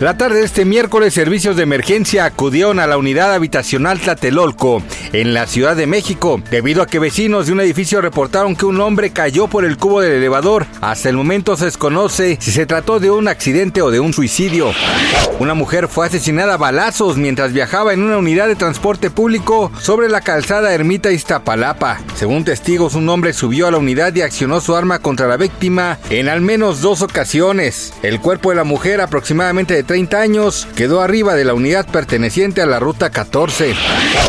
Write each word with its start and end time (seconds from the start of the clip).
La 0.00 0.16
tarde 0.16 0.38
de 0.38 0.44
este 0.44 0.64
miércoles, 0.64 1.12
servicios 1.12 1.56
de 1.56 1.64
emergencia 1.64 2.24
acudieron 2.24 2.78
a 2.78 2.86
la 2.86 2.98
unidad 2.98 3.34
habitacional 3.34 3.98
Tlatelolco 3.98 4.80
en 5.12 5.34
la 5.34 5.48
Ciudad 5.48 5.74
de 5.74 5.88
México, 5.88 6.40
debido 6.52 6.82
a 6.82 6.86
que 6.86 7.00
vecinos 7.00 7.46
de 7.46 7.52
un 7.52 7.60
edificio 7.60 8.00
reportaron 8.00 8.54
que 8.54 8.64
un 8.64 8.80
hombre 8.80 9.10
cayó 9.10 9.48
por 9.48 9.64
el 9.64 9.76
cubo 9.76 10.00
del 10.00 10.12
elevador. 10.12 10.66
Hasta 10.80 11.08
el 11.08 11.16
momento 11.16 11.56
se 11.56 11.64
desconoce 11.64 12.38
si 12.40 12.52
se 12.52 12.64
trató 12.64 13.00
de 13.00 13.10
un 13.10 13.26
accidente 13.26 13.82
o 13.82 13.90
de 13.90 13.98
un 13.98 14.12
suicidio. 14.12 14.70
Una 15.40 15.54
mujer 15.54 15.88
fue 15.88 16.06
asesinada 16.06 16.54
a 16.54 16.58
balazos 16.58 17.16
mientras 17.16 17.52
viajaba 17.52 17.92
en 17.92 18.02
una 18.02 18.18
unidad 18.18 18.46
de 18.46 18.56
transporte 18.56 19.10
público 19.10 19.72
sobre 19.80 20.08
la 20.08 20.20
calzada 20.20 20.74
Ermita 20.74 21.10
Iztapalapa. 21.10 22.00
Según 22.14 22.44
testigos, 22.44 22.94
un 22.94 23.08
hombre 23.08 23.32
subió 23.32 23.66
a 23.66 23.70
la 23.72 23.78
unidad 23.78 24.14
y 24.14 24.22
accionó 24.22 24.60
su 24.60 24.76
arma 24.76 25.00
contra 25.00 25.26
la 25.26 25.36
víctima 25.36 25.98
en 26.10 26.28
al 26.28 26.40
menos 26.40 26.80
dos 26.80 27.02
ocasiones. 27.02 27.92
El 28.02 28.20
cuerpo 28.20 28.50
de 28.50 28.56
la 28.56 28.64
mujer, 28.64 29.00
aproximadamente 29.00 29.74
de 29.74 29.87
30 29.88 30.20
años, 30.20 30.68
quedó 30.76 31.00
arriba 31.00 31.34
de 31.34 31.46
la 31.46 31.54
unidad 31.54 31.86
perteneciente 31.86 32.60
a 32.60 32.66
la 32.66 32.78
ruta 32.78 33.08
14. 33.08 33.74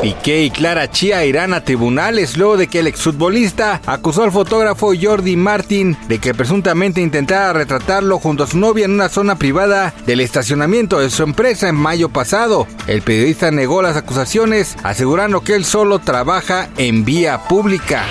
Piqué 0.02 0.44
y 0.44 0.52
Clara 0.52 0.90
Chía 0.90 1.26
irán 1.26 1.54
a 1.54 1.66
tribunales 1.66 2.38
luego 2.38 2.56
de 2.56 2.68
que 2.68 2.80
el 2.80 2.88
exfutbolista 2.88 3.82
acusó 3.86 4.24
al 4.24 4.32
fotógrafo 4.32 4.94
Jordi 5.00 5.36
Martin 5.36 5.98
de 6.08 6.20
que 6.20 6.34
presuntamente 6.34 7.02
intentara 7.02 7.52
retratarlo 7.52 8.20
junto 8.20 8.46
a 8.46 8.48
su 8.48 8.58
novia 8.58 8.86
en 8.86 8.92
una 8.92 9.10
zona 9.10 9.36
privada 9.36 9.94
del 10.06 10.22
estacionamiento 10.22 11.00
de 11.00 11.10
su 11.10 11.24
empresa 11.24 11.68
en 11.68 11.76
mayo 11.76 12.08
pasado. 12.08 12.66
El 12.88 13.02
periodista 13.02 13.52
negó 13.52 13.82
las 13.82 13.98
acusaciones, 13.98 14.78
asegurando 14.84 15.42
que 15.42 15.56
él 15.56 15.66
solo 15.66 16.00
trabaja 16.00 16.70
en 16.78 17.04
vía 17.04 17.38
pública. 17.50 18.06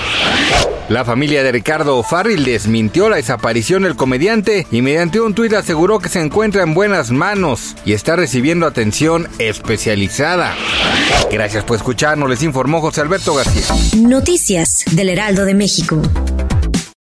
La 0.89 1.05
familia 1.05 1.43
de 1.43 1.53
Ricardo 1.53 2.03
Farril 2.03 2.45
desmintió 2.45 3.11
la 3.11 3.17
desaparición 3.17 3.83
del 3.83 3.95
comediante 3.95 4.67
y 4.71 4.81
mediante 4.81 5.21
un 5.21 5.35
tuit 5.35 5.53
aseguró 5.53 5.99
que 5.99 6.09
se 6.09 6.21
encuentra 6.21 6.63
en 6.63 6.73
buenas 6.73 7.11
manos 7.11 7.77
y 7.85 7.93
está 7.93 8.17
recibiendo 8.17 8.67
atención 8.67 9.29
especializada. 9.39 10.55
Gracias 11.31 11.65
por 11.65 11.77
escucharnos, 11.77 12.31
les 12.31 12.43
informó 12.43 12.81
José 12.81 13.03
Alberto 13.03 13.35
García. 13.35 13.65
Noticias 13.99 14.85
del 14.93 15.11
Heraldo 15.11 15.45
de 15.45 15.55
México. 15.55 16.01